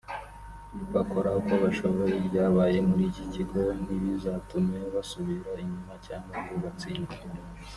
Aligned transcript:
bakora 0.95 1.29
uko 1.39 1.53
bashoboye 1.63 2.13
ibyabaye 2.21 2.77
muri 2.87 3.03
iki 3.11 3.23
kigo 3.33 3.61
ntibizatume 3.83 4.77
basubira 4.93 5.51
inyuma 5.63 5.93
cyangwa 6.05 6.35
ngo 6.43 6.55
batsindwe 6.63 7.15